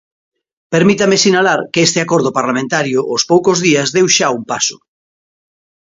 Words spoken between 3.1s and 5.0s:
poucos días deu xa un paso.